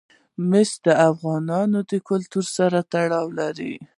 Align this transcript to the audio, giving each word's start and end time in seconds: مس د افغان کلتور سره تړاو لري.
مس 0.49 0.71
د 0.85 0.87
افغان 1.09 1.71
کلتور 2.09 2.45
سره 2.57 2.77
تړاو 2.91 3.27
لري. 3.39 3.73